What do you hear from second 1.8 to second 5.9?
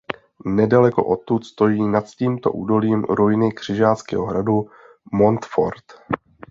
nad tímto údolím ruiny křižáckého hradu Montfort.